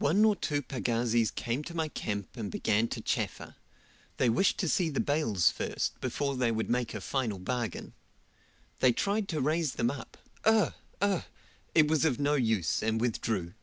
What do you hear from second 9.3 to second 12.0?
raise them up ugh! ugh! it